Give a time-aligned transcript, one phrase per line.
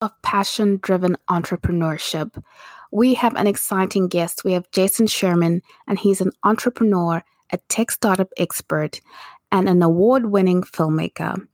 [0.00, 2.42] of passion driven entrepreneurship.
[2.92, 4.44] We have an exciting guest.
[4.44, 9.00] We have Jason Sherman, and he's an entrepreneur, a tech startup expert,
[9.52, 11.46] and an award winning filmmaker.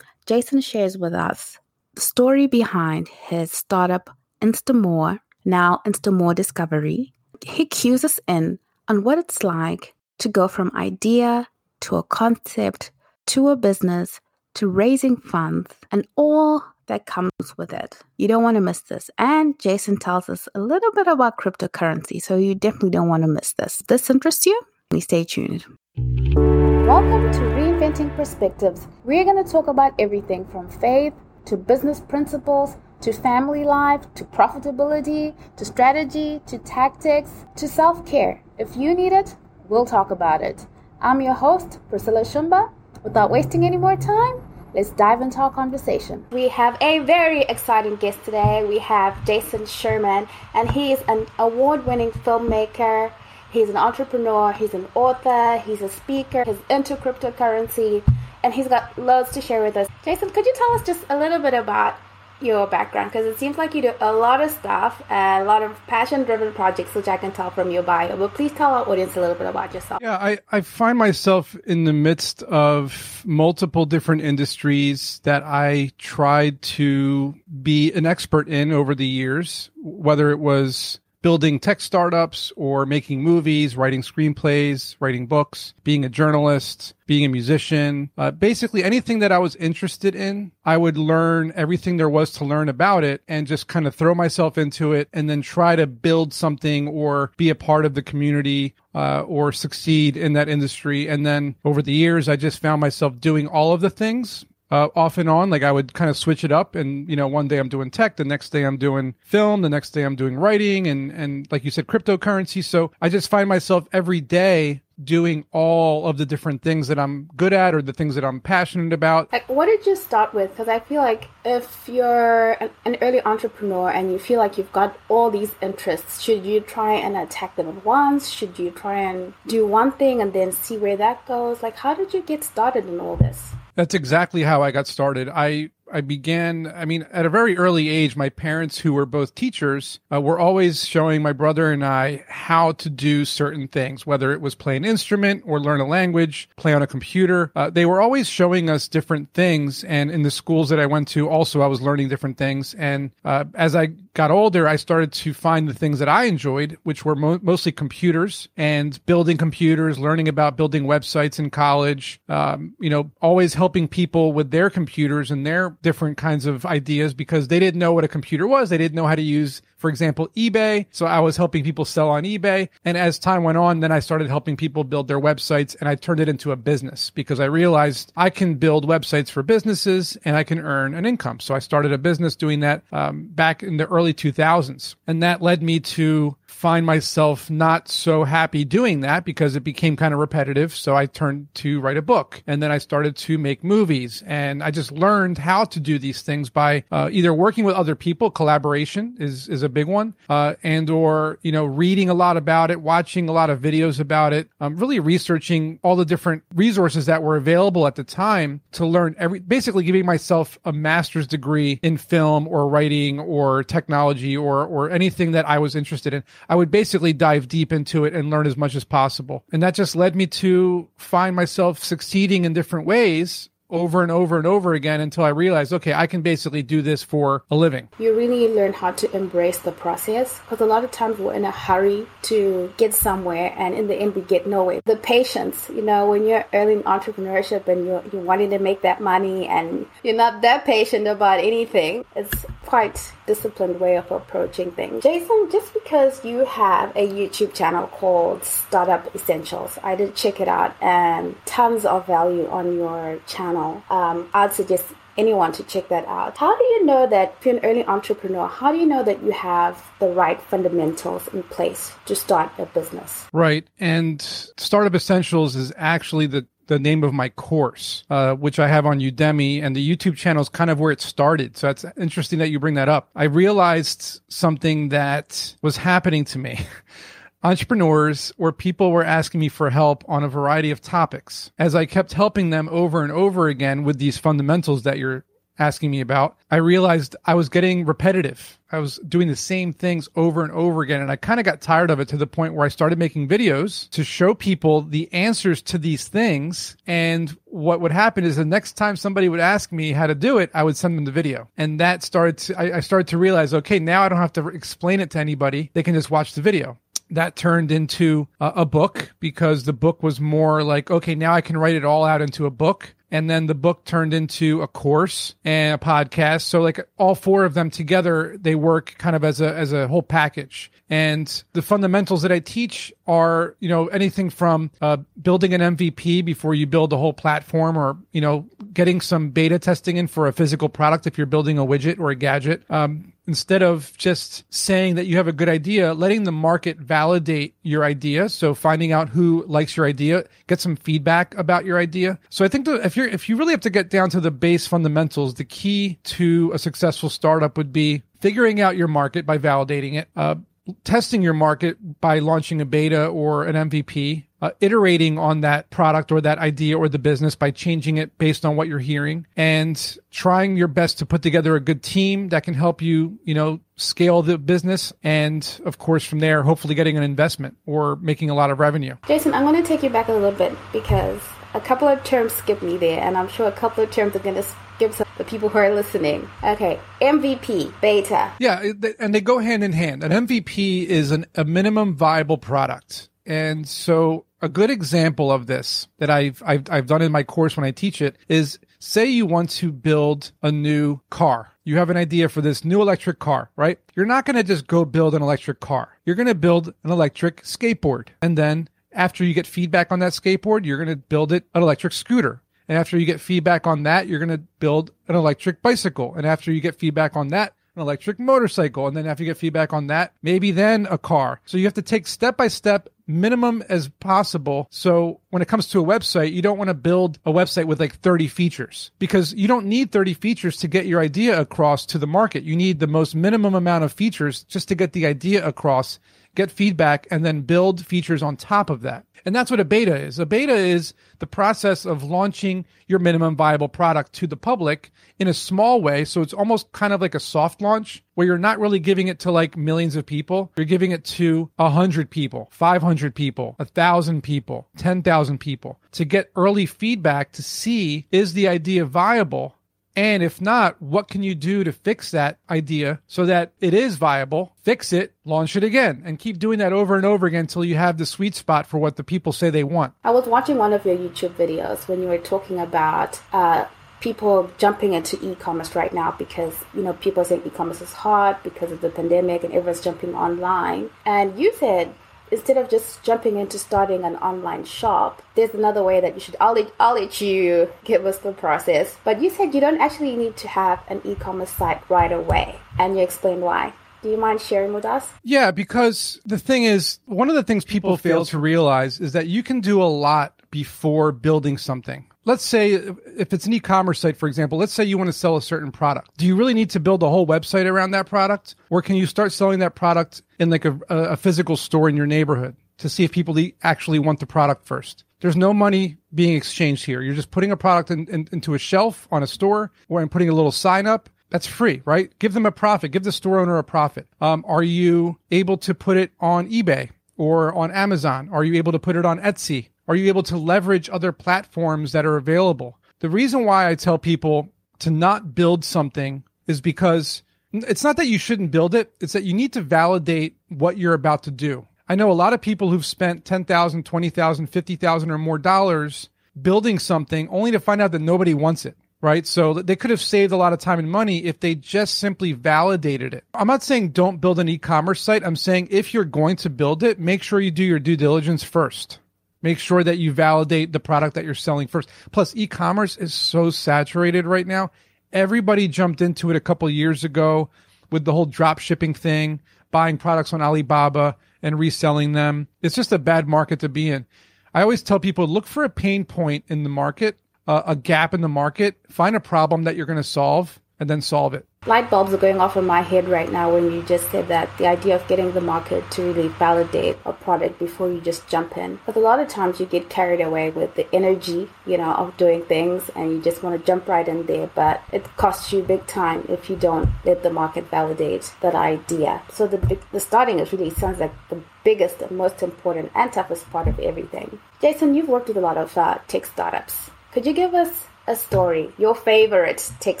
[0.26, 1.58] Jason shares with us
[1.94, 4.08] the story behind his startup,
[4.40, 7.12] Instamour, now Instamour Discovery.
[7.44, 8.58] He cues us in
[8.88, 11.48] on what it's like to go from idea
[11.80, 12.90] to a concept
[13.26, 14.20] to a business
[14.54, 16.62] to raising funds and all
[16.92, 17.96] that comes with it.
[18.18, 19.10] You don't want to miss this.
[19.16, 23.28] And Jason tells us a little bit about cryptocurrency, so you definitely don't want to
[23.28, 23.82] miss this.
[23.88, 24.60] This interests you?
[24.90, 25.64] Please stay tuned.
[25.96, 28.88] Welcome to Reinventing Perspectives.
[29.04, 31.14] We're going to talk about everything from faith
[31.46, 38.44] to business principles to family life to profitability to strategy to tactics to self care.
[38.58, 39.34] If you need it,
[39.70, 40.66] we'll talk about it.
[41.00, 42.70] I'm your host, Priscilla Shumba.
[43.02, 44.36] Without wasting any more time,
[44.74, 46.24] let's dive into our conversation.
[46.32, 48.64] We have a very exciting guest today.
[48.64, 53.12] We have Jason Sherman, and he is an award winning filmmaker.
[53.50, 58.02] He's an entrepreneur, he's an author, he's a speaker, he's into cryptocurrency,
[58.42, 59.88] and he's got loads to share with us.
[60.04, 61.96] Jason, could you tell us just a little bit about
[62.42, 65.78] your background because it seems like you do a lot of stuff a lot of
[65.86, 69.16] passion driven projects which i can tell from your bio but please tell our audience
[69.16, 70.00] a little bit about yourself.
[70.02, 76.60] Yeah I, I find myself in the midst of multiple different industries that i tried
[76.62, 82.84] to be an expert in over the years whether it was building tech startups or
[82.84, 89.20] making movies, writing screenplays, writing books, being a journalist, being a musician, uh, basically anything
[89.20, 93.22] that I was interested in, I would learn everything there was to learn about it
[93.28, 97.32] and just kind of throw myself into it and then try to build something or
[97.36, 101.08] be a part of the community uh, or succeed in that industry.
[101.08, 104.88] And then over the years, I just found myself doing all of the things uh,
[104.96, 105.50] off and on.
[105.50, 107.90] Like I would kind of switch it up, and you know, one day I'm doing
[107.90, 111.46] tech, the next day I'm doing film, the next day I'm doing writing, and and
[111.52, 112.64] like you said, cryptocurrency.
[112.64, 117.28] So I just find myself every day doing all of the different things that I'm
[117.36, 119.28] good at or the things that I'm passionate about.
[119.48, 120.50] What did you start with?
[120.50, 122.52] Because I feel like if you're
[122.84, 126.94] an, early entrepreneur and you feel like you've got all these interests, should you try
[126.94, 128.28] and attack them at once?
[128.30, 131.62] Should you try and do one thing and then see where that goes?
[131.62, 133.54] Like, how did you get started in all this?
[133.74, 135.28] That's exactly how I got started.
[135.28, 139.34] I I began, I mean, at a very early age, my parents, who were both
[139.34, 144.32] teachers, uh, were always showing my brother and I how to do certain things, whether
[144.32, 147.52] it was play an instrument or learn a language, play on a computer.
[147.54, 149.84] Uh, they were always showing us different things.
[149.84, 152.74] And in the schools that I went to, also, I was learning different things.
[152.74, 156.78] And uh, as I got older, I started to find the things that I enjoyed,
[156.82, 162.74] which were mo- mostly computers and building computers, learning about building websites in college, um,
[162.80, 167.48] you know, always helping people with their computers and their different kinds of ideas because
[167.48, 168.70] they didn't know what a computer was.
[168.70, 170.86] They didn't know how to use, for example, eBay.
[170.90, 172.68] So I was helping people sell on eBay.
[172.84, 175.96] And as time went on, then I started helping people build their websites and I
[175.96, 180.36] turned it into a business because I realized I can build websites for businesses and
[180.36, 181.40] I can earn an income.
[181.40, 184.94] So I started a business doing that um, back in the early 2000s.
[185.06, 189.96] And that led me to find myself not so happy doing that because it became
[189.96, 190.72] kind of repetitive.
[190.72, 194.62] So I turned to write a book and then I started to make movies and
[194.62, 198.30] I just learned how to do these things by uh, either working with other people.
[198.30, 200.14] Collaboration is, is a big one.
[200.28, 203.98] Uh, and or, you know, reading a lot about it, watching a lot of videos
[203.98, 208.60] about it, um, really researching all the different resources that were available at the time
[208.70, 214.36] to learn every, basically giving myself a master's degree in film or writing or technology
[214.36, 216.22] or, or anything that I was interested in.
[216.54, 219.44] Would basically dive deep into it and learn as much as possible.
[219.52, 224.36] And that just led me to find myself succeeding in different ways over and over
[224.36, 227.88] and over again until I realized, okay, I can basically do this for a living.
[227.98, 231.44] You really learn how to embrace the process because a lot of times we're in
[231.44, 234.82] a hurry to get somewhere and in the end we get nowhere.
[234.84, 238.82] The patience, you know, when you're early in entrepreneurship and you're, you're wanting to make
[238.82, 244.70] that money and you're not that patient about anything, it's quite disciplined way of approaching
[244.72, 245.02] things.
[245.02, 250.48] Jason, just because you have a YouTube channel called Startup Essentials, I did check it
[250.48, 253.61] out and tons of value on your channel.
[253.90, 254.86] Um, I'd suggest
[255.16, 256.38] anyone to check that out.
[256.38, 259.22] How do you know that if you're an early entrepreneur, how do you know that
[259.22, 263.26] you have the right fundamentals in place to start a business?
[263.32, 263.66] Right.
[263.78, 264.22] And
[264.56, 269.00] Startup Essentials is actually the the name of my course, uh, which I have on
[269.00, 271.56] Udemy, and the YouTube channel is kind of where it started.
[271.56, 273.10] So that's interesting that you bring that up.
[273.14, 276.60] I realized something that was happening to me.
[277.44, 281.50] Entrepreneurs or people were asking me for help on a variety of topics.
[281.58, 285.24] As I kept helping them over and over again with these fundamentals that you're
[285.58, 288.58] asking me about, I realized I was getting repetitive.
[288.70, 291.00] I was doing the same things over and over again.
[291.00, 293.28] And I kind of got tired of it to the point where I started making
[293.28, 296.76] videos to show people the answers to these things.
[296.86, 300.38] And what would happen is the next time somebody would ask me how to do
[300.38, 301.48] it, I would send them the video.
[301.56, 304.48] And that started to, I, I started to realize, okay, now I don't have to
[304.48, 305.70] explain it to anybody.
[305.74, 306.78] They can just watch the video
[307.12, 311.40] that turned into a, a, book because the book was more like, okay, now I
[311.40, 314.66] can write it all out into a book and then the book turned into a
[314.66, 316.42] course and a podcast.
[316.42, 319.86] So like all four of them together, they work kind of as a as a
[319.86, 320.72] whole package.
[320.88, 326.24] And the fundamentals that I teach are, you know, anything from uh, building an MVP
[326.24, 330.26] before you build a whole platform, or you know, getting some beta testing in for
[330.26, 332.62] a physical product if you're building a widget or a gadget.
[332.70, 337.54] Um, instead of just saying that you have a good idea, letting the market validate
[337.62, 338.28] your idea.
[338.28, 342.18] So finding out who likes your idea, get some feedback about your idea.
[342.30, 344.30] So I think that if you're, if you really have to get down to the
[344.30, 349.38] base fundamentals, the key to a successful startup would be figuring out your market by
[349.38, 350.36] validating it, uh,
[350.84, 356.10] testing your market by launching a beta or an MVP, uh, iterating on that product
[356.10, 359.96] or that idea or the business by changing it based on what you're hearing and
[360.10, 363.60] trying your best to put together a good team that can help you, you know,
[363.76, 364.92] scale the business.
[365.02, 368.96] And of course, from there, hopefully getting an investment or making a lot of revenue.
[369.06, 371.20] Jason, I'm going to take you back a little bit because
[371.54, 374.20] a couple of terms skipped me there, and I'm sure a couple of terms are
[374.20, 374.44] going to
[374.76, 376.28] skip some the people who are listening.
[376.42, 378.32] Okay, MVP, beta.
[378.38, 380.02] Yeah, and they go hand in hand.
[380.02, 383.08] An MVP is an, a minimum viable product.
[383.24, 387.56] And so a good example of this that I've, I've, I've done in my course
[387.56, 391.52] when I teach it is say you want to build a new car.
[391.64, 393.78] You have an idea for this new electric car, right?
[393.94, 395.96] You're not going to just go build an electric car.
[396.04, 398.08] You're going to build an electric skateboard.
[398.20, 401.62] And then after you get feedback on that skateboard, you're going to build it an
[401.62, 402.42] electric scooter.
[402.68, 406.14] And after you get feedback on that, you're going to build an electric bicycle.
[406.14, 408.86] And after you get feedback on that, an electric motorcycle.
[408.86, 411.40] And then after you get feedback on that, maybe then a car.
[411.44, 414.68] So you have to take step by step minimum as possible.
[414.70, 417.80] So when it comes to a website, you don't want to build a website with
[417.80, 421.98] like 30 features because you don't need 30 features to get your idea across to
[421.98, 422.44] the market.
[422.44, 425.98] You need the most minimum amount of features just to get the idea across,
[426.34, 429.04] get feedback, and then build features on top of that.
[429.24, 430.18] And that's what a beta is.
[430.18, 435.28] A beta is the process of launching your minimum viable product to the public in
[435.28, 436.04] a small way.
[436.04, 439.20] So it's almost kind of like a soft launch where you're not really giving it
[439.20, 440.52] to like millions of people.
[440.56, 446.04] You're giving it to a hundred people, 500 people, a thousand people, 10,000 people to
[446.04, 449.56] get early feedback to see is the idea viable
[449.94, 453.96] and if not, what can you do to fix that idea so that it is
[453.96, 454.54] viable?
[454.62, 457.74] Fix it, launch it again, and keep doing that over and over again until you
[457.74, 459.92] have the sweet spot for what the people say they want.
[460.04, 463.66] I was watching one of your YouTube videos when you were talking about uh,
[464.00, 468.36] people jumping into e-commerce right now because you know people are saying e-commerce is hard
[468.42, 470.90] because of the pandemic and everyone's jumping online.
[471.04, 471.94] And you said
[472.32, 476.34] instead of just jumping into starting an online shop, there's another way that you should.
[476.40, 478.96] I'll let, I'll let you give us the process.
[479.04, 482.58] But you said you don't actually need to have an e commerce site right away,
[482.78, 483.74] and you explained why.
[484.02, 485.08] Do you mind sharing with us?
[485.22, 489.12] Yeah, because the thing is, one of the things people, people fail to realize is
[489.12, 494.00] that you can do a lot before building something let's say if it's an e-commerce
[494.00, 496.54] site for example let's say you want to sell a certain product do you really
[496.54, 499.74] need to build a whole website around that product or can you start selling that
[499.74, 503.98] product in like a, a physical store in your neighborhood to see if people actually
[503.98, 507.90] want the product first there's no money being exchanged here you're just putting a product
[507.90, 511.46] in, in, into a shelf on a store or putting a little sign up that's
[511.46, 512.12] free, right?
[512.18, 512.92] Give them a profit.
[512.92, 514.06] Give the store owner a profit.
[514.20, 518.28] Um, are you able to put it on eBay or on Amazon?
[518.30, 519.68] Are you able to put it on Etsy?
[519.88, 522.78] Are you able to leverage other platforms that are available?
[523.00, 527.22] The reason why I tell people to not build something is because
[527.52, 530.94] it's not that you shouldn't build it, it's that you need to validate what you're
[530.94, 531.66] about to do.
[531.88, 536.08] I know a lot of people who've spent 10,000, 20,000, 50,000 or more dollars
[536.40, 539.26] building something only to find out that nobody wants it right?
[539.26, 542.32] So they could have saved a lot of time and money if they just simply
[542.32, 543.24] validated it.
[543.34, 545.24] I'm not saying don't build an e-commerce site.
[545.24, 548.44] I'm saying if you're going to build it, make sure you do your due diligence
[548.44, 549.00] first.
[549.42, 551.88] Make sure that you validate the product that you're selling first.
[552.12, 554.70] Plus, e-commerce is so saturated right now.
[555.12, 557.50] Everybody jumped into it a couple years ago
[557.90, 562.48] with the whole drop shipping thing, buying products on Alibaba and reselling them.
[562.62, 564.06] It's just a bad market to be in.
[564.54, 568.14] I always tell people look for a pain point in the market, uh, a gap
[568.14, 571.46] in the market, find a problem that you're going to solve and then solve it.
[571.64, 574.50] Light bulbs are going off in my head right now when you just said that
[574.58, 578.56] the idea of getting the market to really validate a product before you just jump
[578.56, 578.80] in.
[578.84, 582.16] But a lot of times you get carried away with the energy, you know, of
[582.16, 584.48] doing things and you just want to jump right in there.
[584.48, 589.22] But it costs you big time if you don't let the market validate that idea.
[589.32, 593.68] So the, the starting is really sounds like the biggest most important and toughest part
[593.68, 594.40] of everything.
[594.60, 596.90] Jason, you've worked with a lot of uh, tech startups.
[597.12, 600.00] Could you give us a story, your favorite tech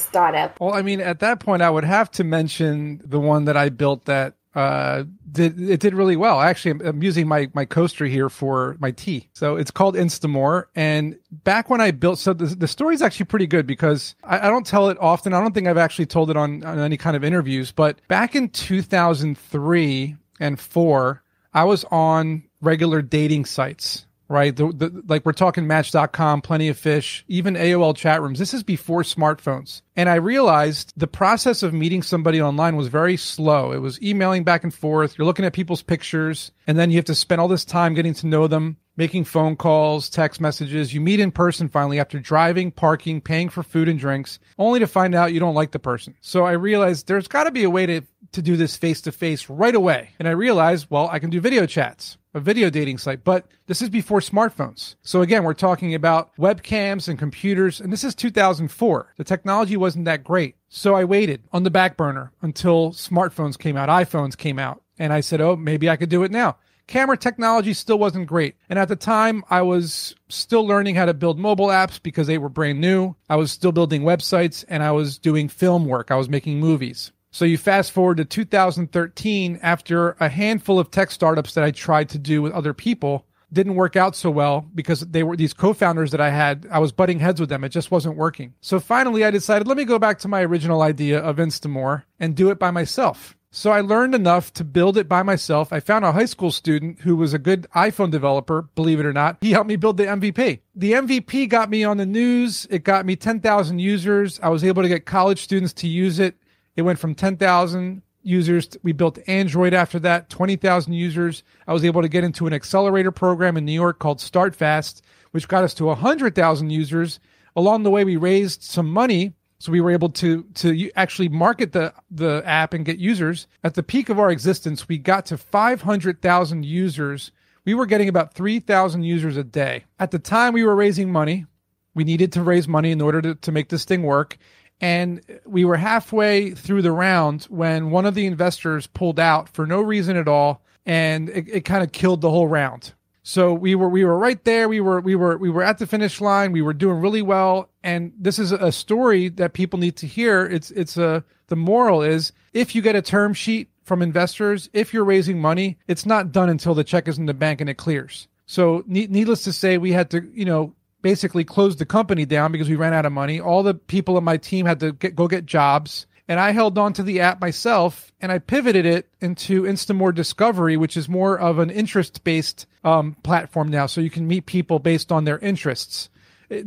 [0.00, 0.58] startup?
[0.60, 3.68] Well, I mean, at that point, I would have to mention the one that I
[3.68, 6.40] built that uh, did it did really well.
[6.40, 9.28] Actually, I'm, using my my coaster here for my tea.
[9.32, 10.64] So it's called Instamour.
[10.74, 14.46] And back when I built, so the, the story is actually pretty good because I,
[14.46, 15.32] I, don't tell it often.
[15.32, 17.72] I don't think I've actually told it on, on any kind of interviews.
[17.72, 21.22] But back in 2003 and four,
[21.54, 24.56] I was on regular dating sites right?
[24.56, 28.38] The, the, like we're talking Match.com, Plenty of Fish, even AOL chat rooms.
[28.38, 29.82] This is before smartphones.
[29.94, 33.72] And I realized the process of meeting somebody online was very slow.
[33.72, 35.16] It was emailing back and forth.
[35.16, 38.14] You're looking at people's pictures, and then you have to spend all this time getting
[38.14, 40.94] to know them, making phone calls, text messages.
[40.94, 44.86] You meet in person finally after driving, parking, paying for food and drinks, only to
[44.86, 46.14] find out you don't like the person.
[46.22, 48.00] So I realized there's got to be a way to,
[48.32, 50.10] to do this face to face right away.
[50.18, 53.82] And I realized, well, I can do video chats a video dating site, but this
[53.82, 54.94] is before smartphones.
[55.02, 59.14] So again, we're talking about webcams and computers, and this is 2004.
[59.16, 60.56] The technology wasn't that great.
[60.68, 65.12] So I waited on the back burner until smartphones came out, iPhones came out, and
[65.12, 66.56] I said, oh, maybe I could do it now.
[66.86, 68.56] Camera technology still wasn't great.
[68.68, 72.38] And at the time, I was still learning how to build mobile apps because they
[72.38, 73.14] were brand new.
[73.28, 76.10] I was still building websites and I was doing film work.
[76.10, 77.12] I was making movies.
[77.32, 82.10] So you fast forward to 2013 after a handful of tech startups that I tried
[82.10, 86.10] to do with other people didn't work out so well because they were these co-founders
[86.10, 86.66] that I had.
[86.70, 87.64] I was butting heads with them.
[87.64, 88.54] It just wasn't working.
[88.60, 92.34] So finally I decided, let me go back to my original idea of Instamour and
[92.34, 93.36] do it by myself.
[93.54, 95.74] So I learned enough to build it by myself.
[95.74, 99.12] I found a high school student who was a good iPhone developer, believe it or
[99.12, 99.36] not.
[99.42, 100.60] He helped me build the MVP.
[100.74, 102.66] The MVP got me on the news.
[102.70, 104.40] It got me 10,000 users.
[104.40, 106.36] I was able to get college students to use it.
[106.76, 108.68] It went from 10,000 users.
[108.82, 111.42] We built Android after that, 20,000 users.
[111.66, 115.02] I was able to get into an accelerator program in New York called StartFast,
[115.32, 117.20] which got us to 100,000 users.
[117.56, 119.34] Along the way, we raised some money.
[119.58, 123.46] So we were able to to actually market the the app and get users.
[123.62, 127.30] At the peak of our existence, we got to 500,000 users.
[127.64, 129.84] We were getting about 3,000 users a day.
[130.00, 131.46] At the time we were raising money,
[131.94, 134.36] we needed to raise money in order to, to make this thing work.
[134.82, 139.64] And we were halfway through the round when one of the investors pulled out for
[139.64, 142.92] no reason at all, and it, it kind of killed the whole round.
[143.22, 144.68] So we were we were right there.
[144.68, 146.50] We were we were we were at the finish line.
[146.50, 147.70] We were doing really well.
[147.84, 150.44] And this is a story that people need to hear.
[150.44, 154.92] It's it's a the moral is if you get a term sheet from investors, if
[154.92, 157.74] you're raising money, it's not done until the check is in the bank and it
[157.74, 158.26] clears.
[158.46, 162.68] So needless to say, we had to you know basically closed the company down because
[162.68, 163.40] we ran out of money.
[163.40, 166.06] All the people in my team had to get, go get jobs.
[166.28, 170.76] And I held on to the app myself and I pivoted it into Instamour Discovery,
[170.76, 173.86] which is more of an interest based um, platform now.
[173.86, 176.08] So you can meet people based on their interests.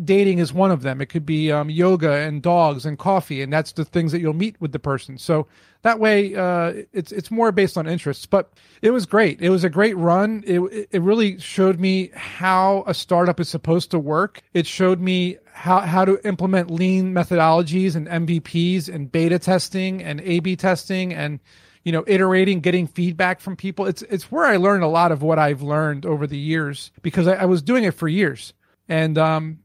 [0.03, 1.01] Dating is one of them.
[1.01, 4.33] It could be um, yoga and dogs and coffee, and that's the things that you'll
[4.33, 5.17] meet with the person.
[5.17, 5.47] So
[5.83, 8.25] that way, uh, it's it's more based on interests.
[8.25, 8.51] But
[8.81, 9.41] it was great.
[9.41, 10.43] It was a great run.
[10.47, 14.41] It it really showed me how a startup is supposed to work.
[14.53, 20.19] It showed me how how to implement lean methodologies and MVPs and beta testing and
[20.21, 21.39] A/B testing and
[21.83, 25.21] you know iterating getting feedback from people it's it's where i learned a lot of
[25.21, 28.53] what i've learned over the years because i, I was doing it for years
[28.89, 29.59] and um,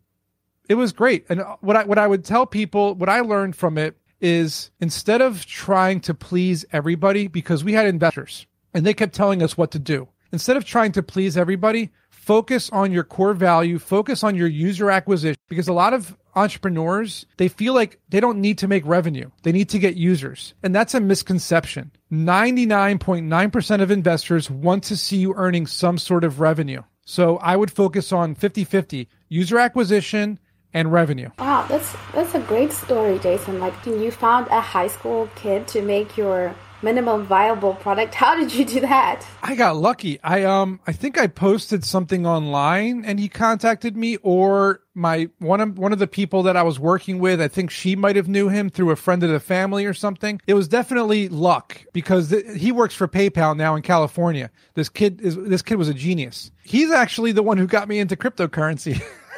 [0.71, 1.27] it was great.
[1.29, 4.71] And uh, what I what I would tell people, what I learned from it is
[4.81, 9.59] instead of trying to please everybody, because we had investors and they kept telling us
[9.59, 10.07] what to do.
[10.31, 14.93] Instead of trying to please everybody, focus on your core value, focus on your user
[14.93, 19.29] acquisition because a lot of entrepreneurs, they feel like they don't need to make revenue.
[19.43, 20.55] They need to get users.
[20.63, 21.91] And that's a misconception.
[22.13, 26.83] 99.9% of investors want to see you earning some sort of revenue.
[27.05, 30.39] So I would focus on 50-50 user acquisition
[30.73, 31.31] and revenue.
[31.39, 33.59] Wow, that's that's a great story, Jason.
[33.61, 38.15] Like you found a high school kid to make your minimum viable product.
[38.21, 39.27] How did you do that?
[39.43, 40.21] I got lucky.
[40.23, 45.61] I um I think I posted something online and he contacted me or my one
[45.61, 48.29] of one of the people that I was working with, I think she might have
[48.29, 50.41] knew him through a friend of the family or something.
[50.47, 54.51] It was definitely luck because th- he works for PayPal now in California.
[54.75, 56.51] This kid is this kid was a genius.
[56.63, 59.03] He's actually the one who got me into cryptocurrency.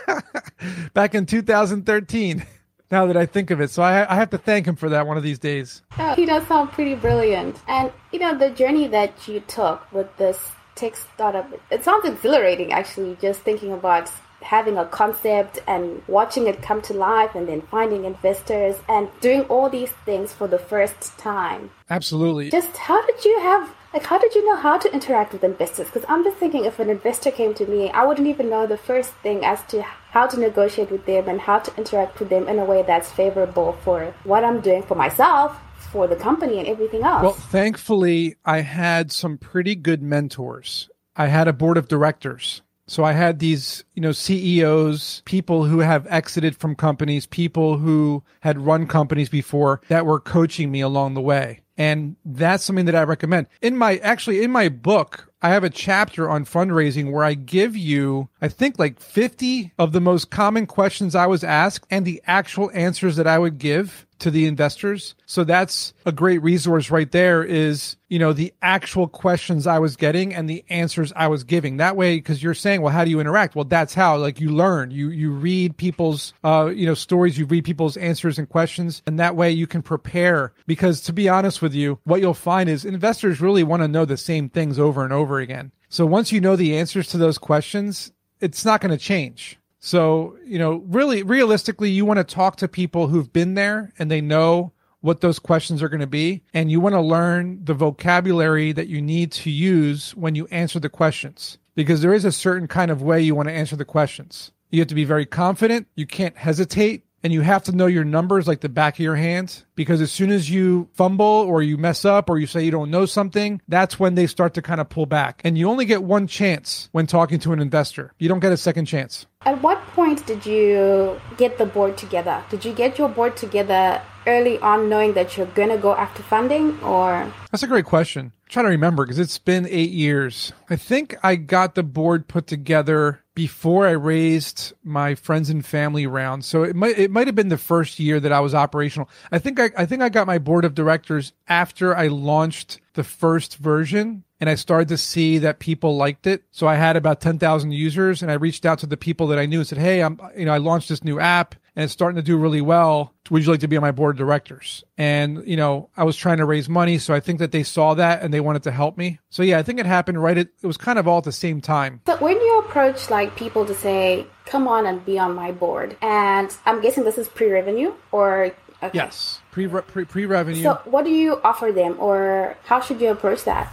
[0.94, 2.46] back in 2013.
[2.92, 3.70] now that I think of it.
[3.70, 5.82] So I, I have to thank him for that one of these days.
[5.98, 7.56] Oh, he does sound pretty brilliant.
[7.66, 10.38] And, you know, the journey that you took with this
[10.74, 16.60] tech startup, it sounds exhilarating actually, just thinking about having a concept and watching it
[16.62, 21.16] come to life and then finding investors and doing all these things for the first
[21.16, 21.70] time.
[21.88, 22.50] Absolutely.
[22.50, 25.86] Just how did you have like how did you know how to interact with investors
[25.86, 28.76] because i'm just thinking if an investor came to me i wouldn't even know the
[28.78, 32.46] first thing as to how to negotiate with them and how to interact with them
[32.46, 35.58] in a way that's favorable for what i'm doing for myself
[35.90, 41.26] for the company and everything else well thankfully i had some pretty good mentors i
[41.26, 46.06] had a board of directors so I had these, you know, CEOs, people who have
[46.08, 51.20] exited from companies, people who had run companies before that were coaching me along the
[51.20, 51.60] way.
[51.78, 53.46] And that's something that I recommend.
[53.62, 57.76] In my, actually, in my book, I have a chapter on fundraising where I give
[57.76, 62.22] you, I think like 50 of the most common questions I was asked and the
[62.26, 65.14] actual answers that I would give to the investors.
[65.26, 69.96] So that's a great resource right there is, you know, the actual questions I was
[69.96, 71.76] getting and the answers I was giving.
[71.76, 73.54] That way, because you're saying, well, how do you interact?
[73.54, 77.46] Well, that's how, like you learn, you, you read people's, uh, you know, stories, you
[77.46, 79.02] read people's answers and questions.
[79.06, 82.68] And that way you can prepare because to be honest with you, what you'll find
[82.68, 85.72] is investors really want to know the same things over and over again.
[85.88, 89.58] So once you know the answers to those questions, it's not going to change.
[89.84, 94.08] So, you know, really realistically, you want to talk to people who've been there and
[94.08, 96.44] they know what those questions are going to be.
[96.54, 100.78] And you want to learn the vocabulary that you need to use when you answer
[100.78, 103.84] the questions, because there is a certain kind of way you want to answer the
[103.84, 104.52] questions.
[104.70, 105.88] You have to be very confident.
[105.96, 109.16] You can't hesitate and you have to know your numbers like the back of your
[109.16, 112.70] hands because as soon as you fumble or you mess up or you say you
[112.70, 115.40] don't know something, that's when they start to kind of pull back.
[115.44, 118.12] And you only get one chance when talking to an investor.
[118.18, 119.26] You don't get a second chance.
[119.42, 122.42] At what point did you get the board together?
[122.50, 126.22] Did you get your board together early on knowing that you're going to go after
[126.22, 127.32] funding or?
[127.50, 128.26] That's a great question.
[128.26, 130.52] I'm trying to remember because it's been eight years.
[130.70, 136.06] I think I got the board put together before I raised my friends and family
[136.06, 136.44] round.
[136.44, 139.08] So it might it might have been the first year that I was operational.
[139.30, 143.04] I think I, I think I got my board of directors after I launched the
[143.04, 146.42] first version and I started to see that people liked it.
[146.50, 149.46] So I had about 10,000 users and I reached out to the people that I
[149.46, 152.16] knew and said, Hey, I'm, you know, I launched this new app and it's starting
[152.16, 153.14] to do really well.
[153.30, 154.84] Would you like to be on my board of directors?
[154.98, 156.98] And, you know, I was trying to raise money.
[156.98, 159.18] So I think that they saw that and they wanted to help me.
[159.30, 161.32] So yeah, I think it happened right at, it was kind of all at the
[161.32, 162.00] same time.
[162.06, 165.96] So when you approach like people to say, come on and be on my board,
[166.02, 168.98] and I'm guessing this is pre-revenue or Okay.
[168.98, 170.60] Yes, pre pre pre revenue.
[170.60, 173.72] So, what do you offer them, or how should you approach that?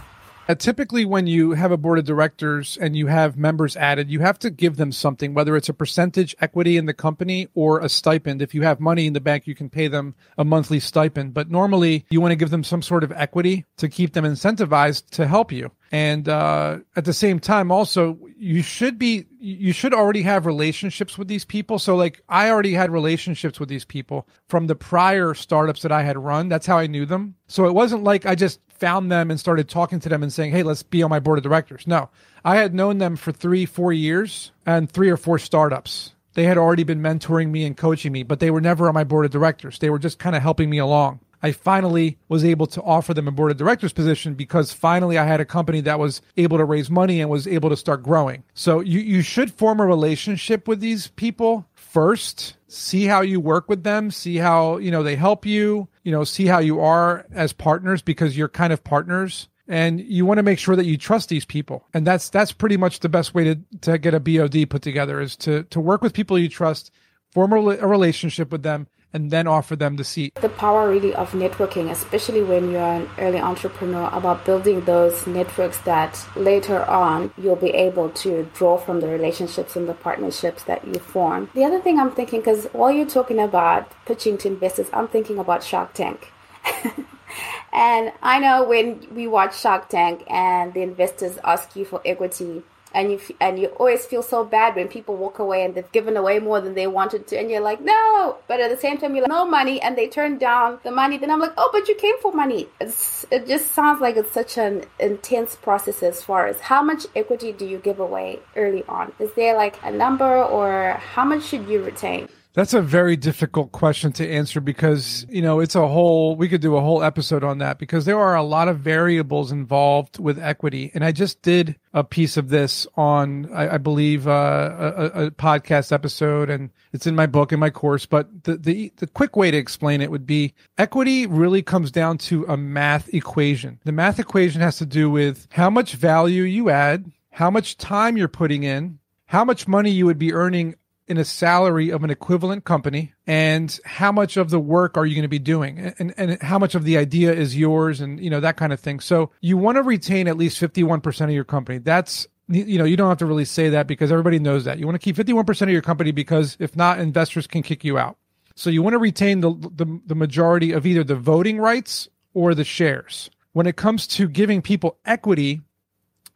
[0.50, 4.18] Uh, typically, when you have a board of directors and you have members added, you
[4.18, 7.88] have to give them something, whether it's a percentage equity in the company or a
[7.88, 8.42] stipend.
[8.42, 11.34] If you have money in the bank, you can pay them a monthly stipend.
[11.34, 15.10] But normally, you want to give them some sort of equity to keep them incentivized
[15.10, 15.70] to help you.
[15.92, 21.18] And uh, at the same time, also, you should be you should already have relationships
[21.18, 21.80] with these people.
[21.80, 26.02] So, like, I already had relationships with these people from the prior startups that I
[26.02, 26.48] had run.
[26.48, 27.34] That's how I knew them.
[27.48, 30.52] So it wasn't like I just found them and started talking to them and saying,
[30.52, 32.08] "Hey, let's be on my board of directors." No,
[32.44, 36.12] I had known them for three, four years and three or four startups.
[36.34, 39.02] They had already been mentoring me and coaching me, but they were never on my
[39.02, 39.80] board of directors.
[39.80, 41.18] They were just kind of helping me along.
[41.42, 45.24] I finally was able to offer them a board of directors position because finally I
[45.24, 48.44] had a company that was able to raise money and was able to start growing.
[48.54, 53.68] So you, you should form a relationship with these people first, see how you work
[53.68, 57.26] with them, see how, you know, they help you, you know, see how you are
[57.32, 60.98] as partners because you're kind of partners and you want to make sure that you
[60.98, 64.20] trust these people and that's that's pretty much the best way to to get a
[64.20, 66.90] bod put together is to to work with people you trust
[67.30, 70.34] form a, a relationship with them and then offer them the seat.
[70.36, 75.78] The power really of networking, especially when you're an early entrepreneur, about building those networks
[75.78, 80.86] that later on you'll be able to draw from the relationships and the partnerships that
[80.86, 81.50] you form.
[81.54, 85.38] The other thing I'm thinking, because while you're talking about pitching to investors, I'm thinking
[85.38, 86.32] about Shark Tank.
[87.72, 92.62] and I know when we watch Shark Tank and the investors ask you for equity,
[92.94, 96.16] and you and you always feel so bad when people walk away and they've given
[96.16, 98.38] away more than they wanted to and you're like no!
[98.48, 101.18] But at the same time you're like no money and they turn down the money.
[101.18, 102.68] Then i'm like oh but you came for money.
[102.80, 107.06] It's, it just sounds like it's such an intense process as far as how much
[107.14, 109.12] equity do you give away early on?
[109.18, 113.70] Is there like a number or how much should you retain That's a very difficult
[113.70, 117.44] question to answer because, you know, it's a whole, we could do a whole episode
[117.44, 120.90] on that because there are a lot of variables involved with equity.
[120.92, 125.30] And I just did a piece of this on, I, I believe, uh, a, a,
[125.30, 128.04] podcast episode and it's in my book, in my course.
[128.04, 132.18] But the, the, the quick way to explain it would be equity really comes down
[132.18, 133.78] to a math equation.
[133.84, 138.16] The math equation has to do with how much value you add, how much time
[138.16, 140.74] you're putting in, how much money you would be earning
[141.10, 145.16] in a salary of an equivalent company and how much of the work are you
[145.16, 145.92] going to be doing?
[145.98, 148.78] And, and how much of the idea is yours and you know that kind of
[148.78, 149.00] thing.
[149.00, 151.78] So you want to retain at least 51% of your company.
[151.78, 154.78] That's you know you don't have to really say that because everybody knows that.
[154.78, 157.98] You want to keep 51% of your company because if not investors can kick you
[157.98, 158.16] out.
[158.54, 162.54] So you want to retain the, the, the majority of either the voting rights or
[162.54, 163.30] the shares.
[163.52, 165.60] When it comes to giving people equity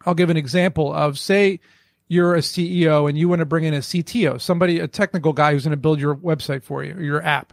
[0.07, 1.61] i'll give an example of say
[2.09, 5.53] you're a CEO and you want to bring in a CTO, somebody, a technical guy
[5.53, 7.53] who's going to build your website for you or your app.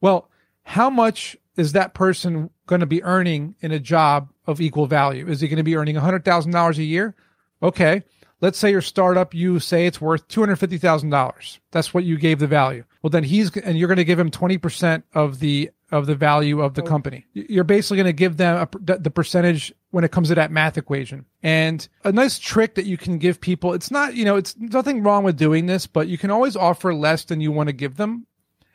[0.00, 0.28] Well,
[0.64, 5.28] how much is that person going to be earning in a job of equal value?
[5.28, 7.14] Is he going to be earning $100,000 a year?
[7.62, 8.02] Okay.
[8.40, 11.58] Let's say your startup, you say it's worth $250,000.
[11.70, 12.84] That's what you gave the value.
[13.00, 16.60] Well, then he's, and you're going to give him 20% of the of the value
[16.60, 16.86] of the oh.
[16.86, 17.26] company.
[17.34, 20.78] You're basically going to give them a, the percentage when it comes to that math
[20.78, 21.26] equation.
[21.42, 25.02] And a nice trick that you can give people, it's not, you know, it's nothing
[25.02, 27.96] wrong with doing this, but you can always offer less than you want to give
[27.96, 28.26] them.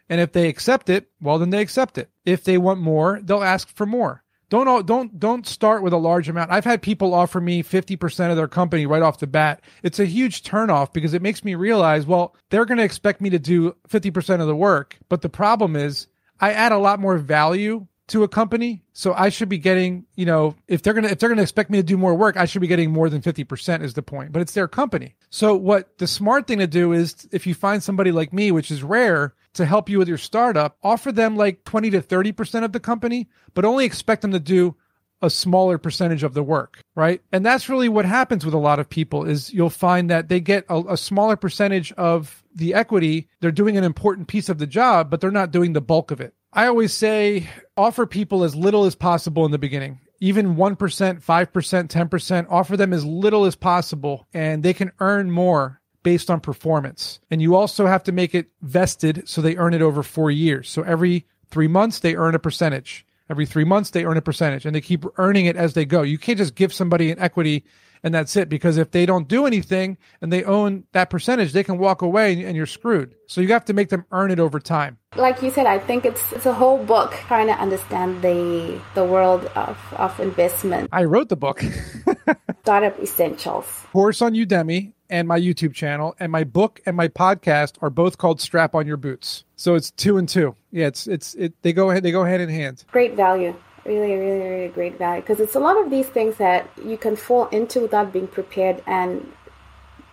[0.10, 2.10] And if they accept it, well, then they accept it.
[2.24, 4.24] If they want more, they'll ask for more.
[4.50, 6.52] Don't don't don't start with a large amount.
[6.52, 9.60] I've had people offer me 50% of their company right off the bat.
[9.84, 13.30] It's a huge turnoff because it makes me realize, well, they're going to expect me
[13.32, 16.08] to do 50% of the work, but the problem is
[16.40, 18.84] I add a lot more value to a company.
[18.94, 21.78] So I should be getting, you know, if they're gonna if they're gonna expect me
[21.78, 24.32] to do more work, I should be getting more than 50% is the point.
[24.32, 25.16] But it's their company.
[25.30, 28.72] So what the smart thing to do is if you find somebody like me, which
[28.72, 32.72] is rare, to help you with your startup, offer them like 20 to 30% of
[32.72, 34.76] the company, but only expect them to do
[35.22, 37.22] a smaller percentage of the work, right?
[37.32, 40.40] And that's really what happens with a lot of people is you'll find that they
[40.40, 43.30] get a, a, smaller percentage of the equity.
[43.40, 46.22] They're doing an important piece of the job, but they're not doing the bulk of
[46.22, 46.34] it.
[46.54, 50.00] I always say offer people as little as possible in the beginning.
[50.20, 55.82] Even 1%, 5%, 10%, offer them as little as possible and they can earn more
[56.02, 57.20] based on performance.
[57.30, 60.70] And you also have to make it vested so they earn it over 4 years.
[60.70, 64.66] So every 3 months they earn a percentage Every three months, they earn a percentage
[64.66, 66.02] and they keep earning it as they go.
[66.02, 67.66] You can't just give somebody an equity
[68.04, 71.64] and that's it because if they don't do anything and they own that percentage, they
[71.64, 73.16] can walk away and you're screwed.
[73.28, 74.98] So you have to make them earn it over time.
[75.16, 79.04] Like you said, I think it's it's a whole book trying to understand the the
[79.04, 80.90] world of, of investment.
[80.92, 81.64] I wrote the book.
[82.64, 83.66] Startup Essentials.
[83.94, 88.18] Course on Udemy and my YouTube channel, and my book and my podcast are both
[88.18, 89.46] called Strap on Your Boots.
[89.56, 90.56] So it's two and two.
[90.72, 91.54] Yeah, it's it's it.
[91.62, 92.84] They go ahead they go hand in hand.
[92.92, 93.56] Great value.
[93.88, 97.16] Really, really, really great value because it's a lot of these things that you can
[97.16, 99.32] fall into without being prepared, and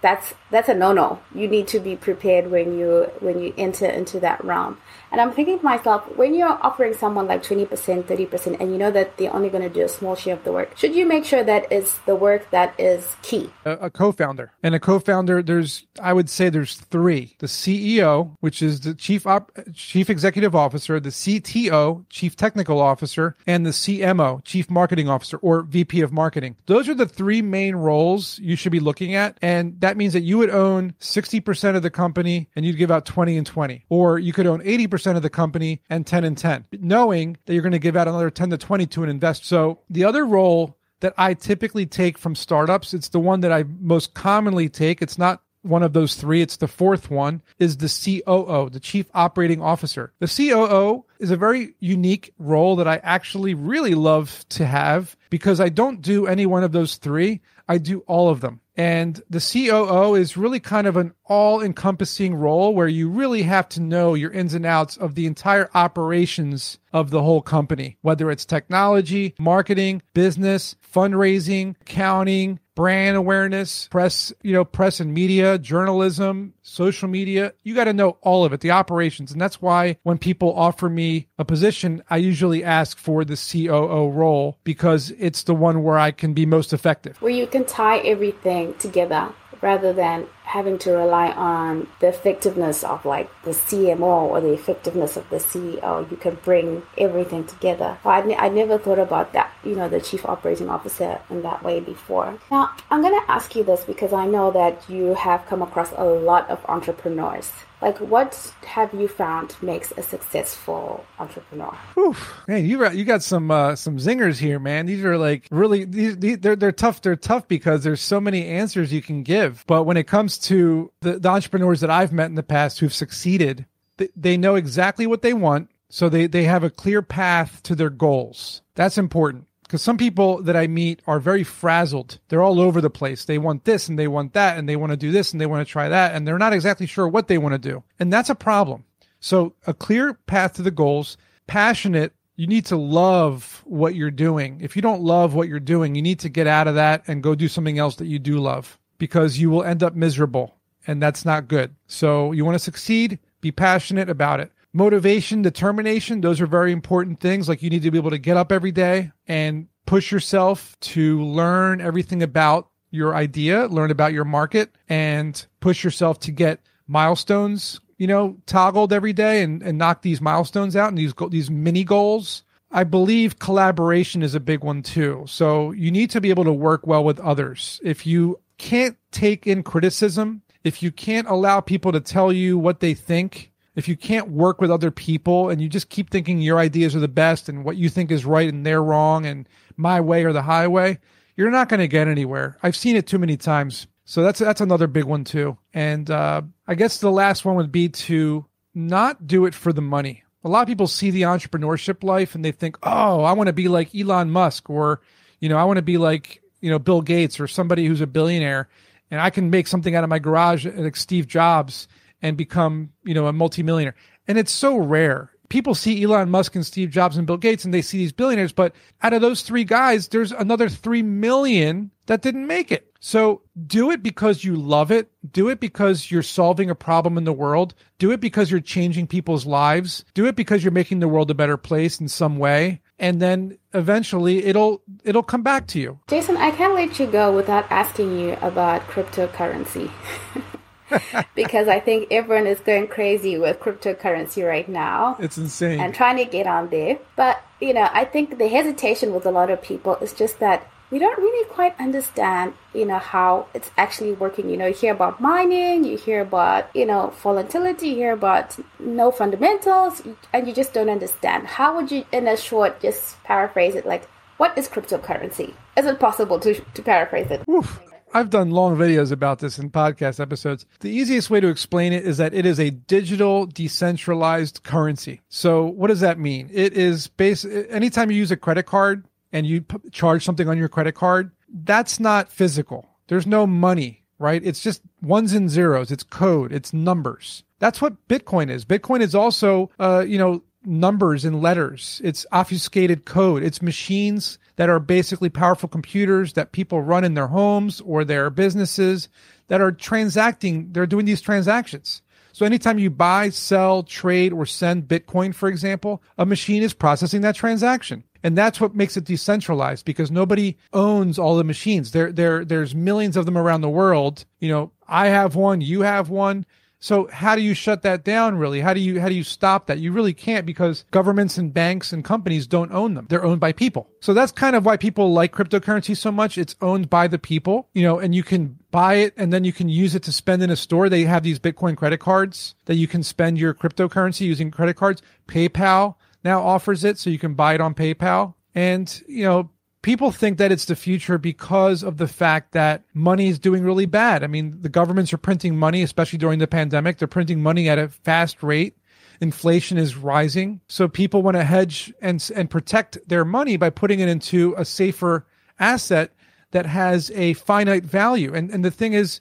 [0.04, 1.18] that's that's a no-no.
[1.34, 4.76] You need to be prepared when you when you enter into that realm.
[5.14, 8.90] And I'm thinking to myself, when you're offering someone like 20%, 30%, and you know
[8.90, 11.24] that they're only going to do a small share of the work, should you make
[11.24, 13.48] sure that it's the work that is key?
[13.64, 14.50] A, a co founder.
[14.64, 18.92] And a co founder, there's, I would say there's three the CEO, which is the
[18.92, 25.08] chief, op, chief executive officer, the CTO, chief technical officer, and the CMO, chief marketing
[25.08, 26.56] officer, or VP of marketing.
[26.66, 29.38] Those are the three main roles you should be looking at.
[29.40, 33.06] And that means that you would own 60% of the company and you'd give out
[33.06, 36.64] 20 and 20, or you could own 80% of the company and 10 and 10,
[36.80, 39.44] knowing that you're going to give out another 10 to 20 to an investor.
[39.44, 43.64] So the other role that I typically take from startups, it's the one that I
[43.80, 45.02] most commonly take.
[45.02, 49.06] It's not one of those three, it's the fourth one, is the COO, the Chief
[49.14, 50.12] Operating Officer.
[50.20, 55.60] The COO is a very unique role that I actually really love to have because
[55.60, 57.40] I don't do any one of those three.
[57.68, 58.60] I do all of them.
[58.76, 63.68] And the COO is really kind of an all encompassing role where you really have
[63.70, 68.30] to know your ins and outs of the entire operations of the whole company, whether
[68.30, 76.54] it's technology, marketing, business, fundraising, accounting, brand awareness, press, you know, press and media, journalism,
[76.62, 77.52] social media.
[77.62, 79.32] You got to know all of it, the operations.
[79.32, 84.10] And that's why when people offer me a position, I usually ask for the COO
[84.10, 87.20] role because it's the one where I can be most effective.
[87.20, 93.04] Where you can tie everything together rather than having to rely on the effectiveness of
[93.04, 96.08] like the CMO or the effectiveness of the CEO.
[96.10, 97.98] You can bring everything together.
[98.04, 101.80] I, I never thought about that, you know, the chief operating officer in that way
[101.80, 102.38] before.
[102.50, 105.92] Now, I'm going to ask you this because I know that you have come across
[105.96, 107.50] a lot of entrepreneurs
[107.84, 111.76] Like, what have you found makes a successful entrepreneur?
[111.98, 114.86] Oof, man, you got you got some uh, some zingers here, man.
[114.86, 117.02] These are like really these, these, they're they're tough.
[117.02, 119.64] They're tough because there's so many answers you can give.
[119.66, 122.94] But when it comes to the, the entrepreneurs that I've met in the past who've
[122.94, 123.66] succeeded,
[123.98, 127.74] they, they know exactly what they want, so they they have a clear path to
[127.74, 128.62] their goals.
[128.76, 132.18] That's important because some people that I meet are very frazzled.
[132.28, 133.24] They're all over the place.
[133.24, 135.46] They want this and they want that and they want to do this and they
[135.46, 137.82] want to try that and they're not exactly sure what they want to do.
[137.98, 138.84] And that's a problem.
[139.20, 144.60] So, a clear path to the goals, passionate, you need to love what you're doing.
[144.60, 147.22] If you don't love what you're doing, you need to get out of that and
[147.22, 151.00] go do something else that you do love because you will end up miserable and
[151.00, 151.74] that's not good.
[151.86, 157.20] So, you want to succeed, be passionate about it motivation, determination, those are very important
[157.20, 157.48] things.
[157.48, 161.22] Like you need to be able to get up every day and push yourself to
[161.22, 167.80] learn everything about your idea, learn about your market, and push yourself to get milestones,
[167.96, 171.84] you know, toggled every day and, and knock these milestones out and these these mini
[171.84, 172.42] goals.
[172.70, 175.24] I believe collaboration is a big one too.
[175.28, 177.80] So you need to be able to work well with others.
[177.84, 182.80] If you can't take in criticism, if you can't allow people to tell you what
[182.80, 186.58] they think, if you can't work with other people and you just keep thinking your
[186.58, 190.00] ideas are the best and what you think is right and they're wrong and my
[190.00, 190.98] way or the highway,
[191.36, 192.56] you're not going to get anywhere.
[192.62, 193.86] I've seen it too many times.
[194.04, 195.56] So that's that's another big one too.
[195.72, 199.80] And uh, I guess the last one would be to not do it for the
[199.80, 200.22] money.
[200.44, 203.54] A lot of people see the entrepreneurship life and they think, "Oh, I want to
[203.54, 205.00] be like Elon Musk or,
[205.40, 208.06] you know, I want to be like, you know, Bill Gates or somebody who's a
[208.06, 208.68] billionaire
[209.10, 211.88] and I can make something out of my garage like Steve Jobs."
[212.24, 213.94] And become, you know, a multimillionaire.
[214.26, 215.30] And it's so rare.
[215.50, 218.52] People see Elon Musk and Steve Jobs and Bill Gates and they see these billionaires,
[218.52, 222.90] but out of those three guys, there's another 3 million that didn't make it.
[222.98, 225.10] So do it because you love it.
[225.30, 227.74] Do it because you're solving a problem in the world.
[227.98, 230.06] Do it because you're changing people's lives.
[230.14, 232.80] Do it because you're making the world a better place in some way.
[232.98, 236.00] And then eventually it'll it'll come back to you.
[236.08, 239.90] Jason, I can't let you go without asking you about cryptocurrency.
[241.34, 245.16] because I think everyone is going crazy with cryptocurrency right now.
[245.18, 245.80] It's insane.
[245.80, 246.98] And trying to get on there.
[247.16, 250.68] But, you know, I think the hesitation with a lot of people is just that
[250.90, 254.48] we don't really quite understand, you know, how it's actually working.
[254.48, 258.56] You know, you hear about mining, you hear about, you know, volatility, you hear about
[258.78, 261.46] no fundamentals, and you just don't understand.
[261.46, 265.54] How would you, in a short, just paraphrase it like, what is cryptocurrency?
[265.76, 267.42] Is it possible to, to paraphrase it?
[267.48, 267.80] Oof.
[268.14, 270.66] I've done long videos about this in podcast episodes.
[270.78, 275.20] The easiest way to explain it is that it is a digital decentralized currency.
[275.28, 276.48] So what does that mean?
[276.52, 280.56] It is based anytime you use a credit card and you p- charge something on
[280.56, 282.88] your credit card, that's not physical.
[283.08, 284.40] There's no money, right?
[284.44, 285.90] It's just ones and zeros.
[285.90, 286.52] It's code.
[286.52, 287.42] It's numbers.
[287.58, 288.64] That's what Bitcoin is.
[288.64, 292.00] Bitcoin is also, uh, you know, numbers and letters.
[292.04, 293.42] It's obfuscated code.
[293.42, 298.30] It's machines that are basically powerful computers that people run in their homes or their
[298.30, 299.08] businesses
[299.48, 302.02] that are transacting, they're doing these transactions.
[302.32, 307.20] So anytime you buy, sell, trade, or send Bitcoin, for example, a machine is processing
[307.20, 308.02] that transaction.
[308.24, 311.92] And that's what makes it decentralized because nobody owns all the machines.
[311.92, 314.24] There, there, there's millions of them around the world.
[314.40, 316.46] You know, I have one, you have one.
[316.84, 318.60] So how do you shut that down really?
[318.60, 319.78] How do you how do you stop that?
[319.78, 323.06] You really can't because governments and banks and companies don't own them.
[323.08, 323.88] They're owned by people.
[324.00, 326.36] So that's kind of why people like cryptocurrency so much.
[326.36, 329.52] It's owned by the people, you know, and you can buy it and then you
[329.52, 330.90] can use it to spend in a store.
[330.90, 335.00] They have these Bitcoin credit cards that you can spend your cryptocurrency using credit cards.
[335.26, 338.34] PayPal now offers it so you can buy it on PayPal.
[338.54, 339.50] And, you know,
[339.84, 343.84] people think that it's the future because of the fact that money is doing really
[343.84, 344.24] bad.
[344.24, 346.96] I mean, the governments are printing money, especially during the pandemic.
[346.96, 348.78] They're printing money at a fast rate.
[349.20, 350.62] Inflation is rising.
[350.68, 354.64] So people want to hedge and, and protect their money by putting it into a
[354.64, 355.26] safer
[355.60, 356.14] asset
[356.52, 358.34] that has a finite value.
[358.34, 359.20] And, and the thing is,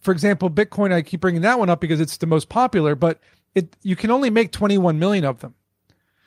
[0.00, 3.20] for example, Bitcoin, I keep bringing that one up because it's the most popular, but
[3.54, 5.54] it, you can only make 21 million of them.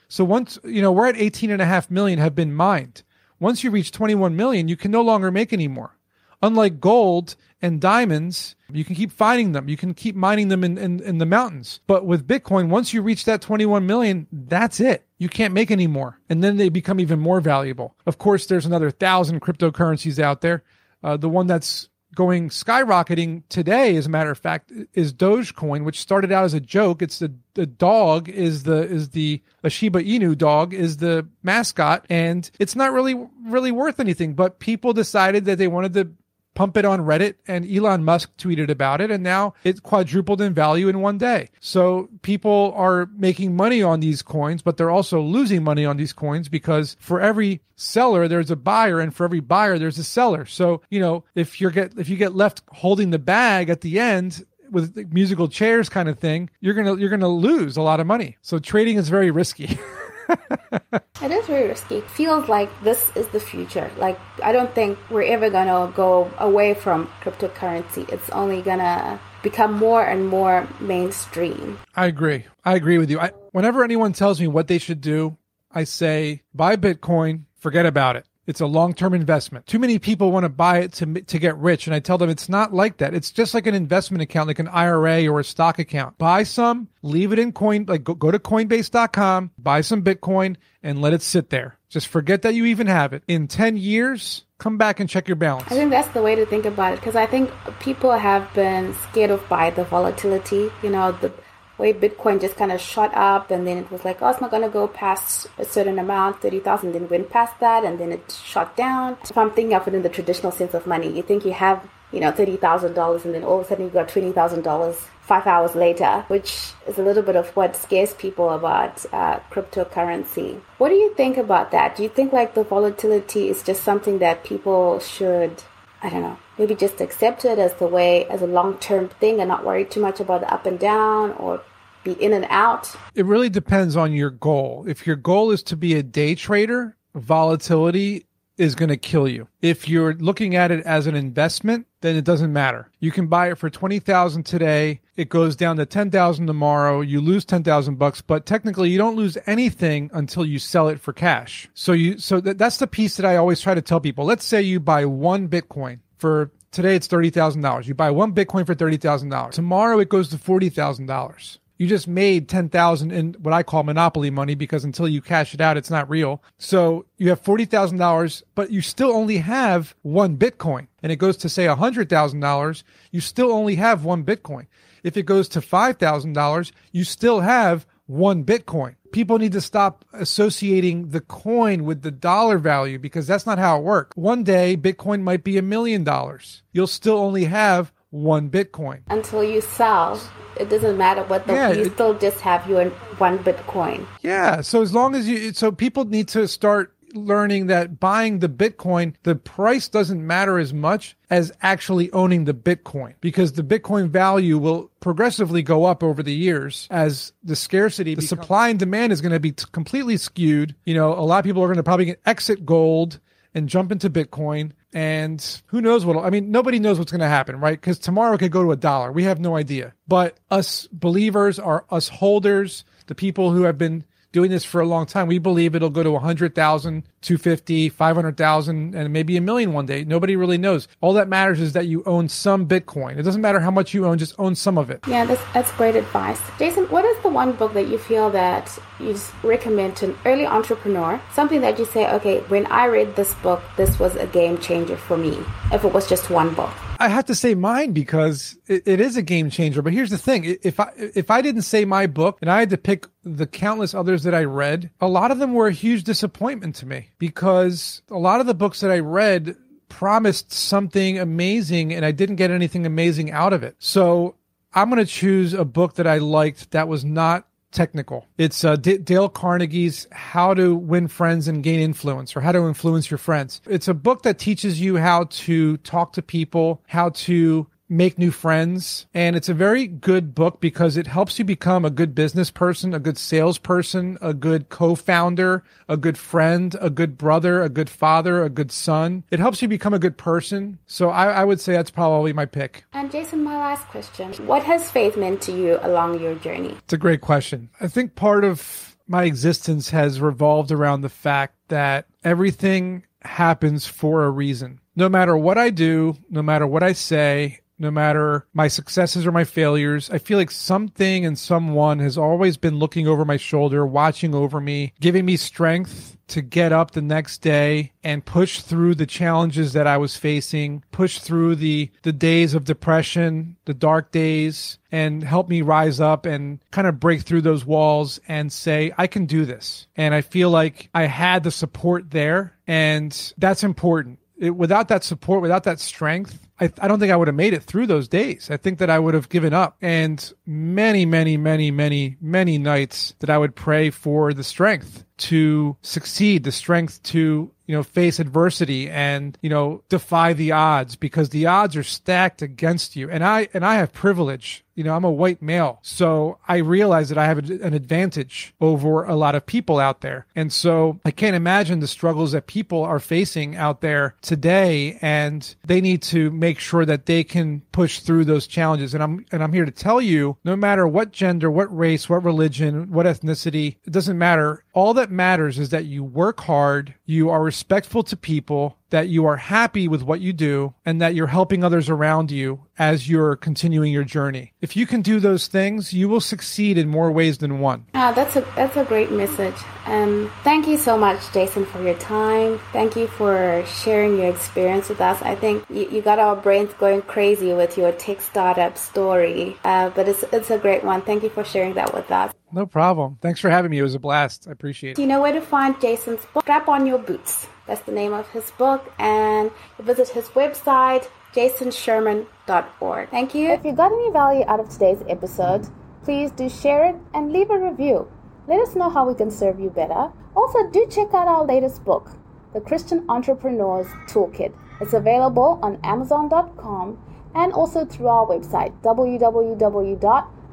[0.08, 3.04] So once, you know, we're at 18 and a half million have been mined.
[3.40, 5.96] Once you reach 21 million, you can no longer make any more.
[6.42, 9.68] Unlike gold and diamonds, you can keep finding them.
[9.68, 11.82] You can keep mining them in, in, in, the mountains.
[11.88, 15.06] But with Bitcoin, once you reach that 21 million, that's it.
[15.18, 16.20] You can't make any more.
[16.30, 17.96] And then they become even more valuable.
[18.06, 20.64] Of course, there's another thousand cryptocurrencies out there.
[21.04, 21.90] Uh, the one that's
[22.20, 26.60] going skyrocketing today, as a matter of fact, is Dogecoin, which started out as a
[26.60, 27.02] joke.
[27.02, 32.06] It's the, the dog is the is the a Shiba Inu dog is the mascot,
[32.10, 34.34] and it's not really really worth anything.
[34.34, 36.10] But people decided that they wanted to
[36.60, 40.54] pump it on Reddit, and Elon Musk tweeted about it, and now it quadrupled in
[40.54, 41.50] value in one day.
[41.62, 46.12] So people are making money on these coins, but they're also losing money on these
[46.12, 50.46] coins because for every seller there's a buyer and for every buyer there's a seller.
[50.46, 53.98] So you know if you get if you get left holding the bag at the
[53.98, 58.06] end with musical chairs kind of thing you're gonna you're gonna lose a lot of
[58.06, 58.36] money.
[58.42, 59.80] So trading is very risky
[61.22, 62.02] it is very risky.
[62.02, 63.90] Feels like this is the future.
[63.98, 68.08] Like I don't think we're ever gonna go away from cryptocurrency.
[68.10, 71.80] It's only gonna become more and more mainstream.
[71.96, 72.46] I agree.
[72.64, 73.20] I agree with you.
[73.20, 75.38] I, whenever anyone tells me what they should do,
[75.72, 78.26] I say buy Bitcoin, forget about it.
[78.50, 79.68] It's a long-term investment.
[79.68, 82.32] Too many people want to buy it to to get rich, and I tell them
[82.32, 83.14] it's not like that.
[83.14, 86.18] It's just like an investment account, like an IRA or a stock account.
[86.18, 91.00] Buy some, leave it in coin, like go, go to Coinbase.com, buy some Bitcoin, and
[91.00, 91.78] let it sit there.
[91.90, 93.22] Just forget that you even have it.
[93.28, 95.72] In ten years, come back and check your balance.
[95.72, 98.96] I think that's the way to think about it because I think people have been
[99.12, 100.72] scared of by the volatility.
[100.82, 101.32] You know, the
[101.80, 104.52] way Bitcoin just kind of shot up and then it was like, oh, it's not
[104.52, 108.40] going to go past a certain amount, 30,000, then went past that and then it
[108.44, 109.18] shot down.
[109.24, 111.88] If I'm thinking of it in the traditional sense of money, you think you have,
[112.12, 114.96] you know, $30,000 and then all of a sudden you got $20,000
[115.30, 120.60] five hours later, which is a little bit of what scares people about uh, cryptocurrency.
[120.80, 121.96] What do you think about that?
[121.96, 125.64] Do you think like the volatility is just something that people should,
[126.02, 129.40] I don't know, maybe just accept it as the way, as a long term thing
[129.40, 131.62] and not worry too much about the up and down or
[132.04, 132.96] be in and out?
[133.16, 134.86] It really depends on your goal.
[134.88, 138.26] If your goal is to be a day trader, volatility
[138.60, 139.48] is going to kill you.
[139.62, 142.90] If you're looking at it as an investment, then it doesn't matter.
[143.00, 147.46] You can buy it for 20,000 today, it goes down to 10,000 tomorrow, you lose
[147.46, 151.70] 10,000 bucks, but technically you don't lose anything until you sell it for cash.
[151.74, 154.26] So you so that, that's the piece that I always try to tell people.
[154.26, 157.88] Let's say you buy 1 Bitcoin for today it's $30,000.
[157.88, 159.52] You buy 1 Bitcoin for $30,000.
[159.52, 164.54] Tomorrow it goes to $40,000 you just made 10,000 in what I call monopoly money
[164.54, 166.44] because until you cash it out, it's not real.
[166.60, 171.50] So you have $40,000, but you still only have one Bitcoin and it goes to
[171.50, 174.68] say $100,000, you still only have one Bitcoin.
[175.04, 178.96] If it goes to $5,000, you still have one Bitcoin.
[179.14, 183.78] People need to stop associating the coin with the dollar value because that's not how
[183.78, 184.18] it works.
[184.18, 186.62] One day, Bitcoin might be a million dollars.
[186.74, 189.02] You'll still only have one Bitcoin.
[189.10, 190.22] Until you sell,
[190.60, 194.06] it doesn't matter what the yeah, you it, still just have your one Bitcoin.
[194.22, 194.62] Yeah.
[194.62, 199.16] So as long as you, so people need to start learning that buying the Bitcoin,
[199.24, 204.58] the price doesn't matter as much as actually owning the Bitcoin because the Bitcoin value
[204.58, 209.12] will progressively go up over the years as the scarcity, the becomes- supply and demand
[209.12, 210.76] is going to be t- completely skewed.
[210.86, 213.20] You know, a lot of people are going to probably exit gold
[213.54, 214.72] and jump into Bitcoin.
[214.94, 217.80] And who knows what, I mean, nobody knows what's going to happen, right?
[217.80, 219.12] Because tomorrow could go to a dollar.
[219.12, 219.94] We have no idea.
[220.08, 224.86] But us believers are us holders, the people who have been doing this for a
[224.86, 225.28] long time.
[225.28, 230.04] We believe it'll go to 100,000, 250, 500,000, and maybe a million one day.
[230.04, 230.88] Nobody really knows.
[231.02, 233.18] All that matters is that you own some Bitcoin.
[233.18, 235.00] It doesn't matter how much you own, just own some of it.
[235.08, 236.40] Yeah, that's, that's great advice.
[236.58, 240.46] Jason, what is the one book that you feel that you recommend to an early
[240.46, 241.22] entrepreneur?
[241.34, 244.98] Something that you say, okay, when I read this book, this was a game changer
[244.98, 245.38] for me,
[245.72, 246.74] if it was just one book.
[247.02, 249.82] I have to say mine because it, it is a game changer.
[249.82, 252.70] But here's the thing: if I if I didn't say my book and I had
[252.72, 256.04] to pick the countless others that I read, a lot of them were a huge
[256.04, 259.56] disappointment to me because a lot of the books that I read
[259.88, 263.76] promised something amazing and I didn't get anything amazing out of it.
[263.80, 264.36] So
[264.74, 268.26] I'm going to choose a book that I liked that was not technical.
[268.38, 272.68] It's uh, D- Dale Carnegie's How to Win Friends and Gain Influence or How to
[272.68, 273.62] Influence Your Friends.
[273.68, 278.32] It's a book that teaches you how to talk to people, how to make new
[278.32, 279.08] friends.
[279.14, 282.94] And it's a very good book because it helps you become a good business person,
[282.94, 288.44] a good salesperson, a good co-founder, a good friend, a good brother, a good father,
[288.44, 289.24] a good son.
[289.32, 290.80] It helps you become a good person.
[290.86, 292.86] So I, I would say that's probably my pick.
[292.94, 294.32] And Jason, my last question.
[294.46, 296.76] What has faith meant to you along your journey?
[296.84, 297.70] It's a great question.
[297.82, 304.24] I think part of my existence has revolved around the fact that everything happens for
[304.24, 304.80] a reason.
[304.96, 309.32] No matter what I do, no matter what I say, no matter my successes or
[309.32, 310.10] my failures.
[310.10, 314.60] I feel like something and someone has always been looking over my shoulder, watching over
[314.60, 319.74] me, giving me strength to get up the next day and push through the challenges
[319.74, 325.24] that I was facing, push through the the days of depression, the dark days and
[325.24, 329.26] help me rise up and kind of break through those walls and say I can
[329.26, 329.88] do this.
[329.96, 334.20] And I feel like I had the support there and that's important.
[334.38, 337.54] It, without that support, without that strength, I, I don't think I would have made
[337.54, 338.50] it through those days.
[338.52, 339.78] I think that I would have given up.
[339.82, 345.78] And many, many, many, many, many nights that I would pray for the strength to
[345.82, 351.30] succeed, the strength to you know, face adversity and, you know, defy the odds because
[351.30, 353.12] the odds are stacked against you.
[353.12, 354.66] And I, and I have privilege.
[354.74, 355.78] You know, I'm a white male.
[355.84, 360.26] So I realize that I have an advantage over a lot of people out there.
[360.36, 364.98] And so I can't imagine the struggles that people are facing out there today.
[365.00, 368.96] And they need to make sure that they can push through those challenges.
[368.96, 372.24] And I'm, and I'm here to tell you, no matter what gender, what race, what
[372.24, 374.64] religion, what ethnicity, it doesn't matter.
[374.74, 379.26] All that matters is that you work hard, you are respectful to people, that you
[379.26, 383.36] are happy with what you do and that you're helping others around you as you're
[383.36, 384.54] continuing your journey.
[384.62, 387.86] If you can do those things, you will succeed in more ways than one.
[387.94, 389.56] Ah, that's a that's a great message.
[389.86, 392.60] Um, thank you so much, Jason, for your time.
[392.72, 395.22] Thank you for sharing your experience with us.
[395.22, 399.90] I think you, you got our brains going crazy with your tech startup story, uh,
[399.90, 401.02] but it's it's a great one.
[401.02, 402.34] Thank you for sharing that with us.
[402.52, 403.18] No problem.
[403.22, 403.78] Thanks for having me.
[403.80, 404.48] It was a blast.
[404.48, 404.96] I appreciate it.
[404.96, 406.44] Do you know where to find Jason's book.
[406.44, 407.48] Strap on your boots.
[407.68, 408.92] That's the name of his book.
[408.98, 413.10] And visit his website, jasonsherman.org.
[413.10, 413.50] Thank you.
[413.50, 415.68] If you got any value out of today's episode,
[416.04, 418.08] please do share it and leave a review.
[418.48, 420.12] Let us know how we can serve you better.
[420.36, 422.12] Also, do check out our latest book,
[422.54, 424.54] The Christian Entrepreneur's Toolkit.
[424.82, 426.98] It's available on Amazon.com
[427.36, 428.74] and also through our website,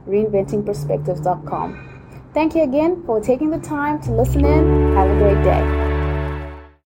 [0.07, 1.91] www.reinventingperspectives.com.
[2.35, 4.95] Thank you again for taking the time to listen in.
[4.95, 5.96] Have a great day.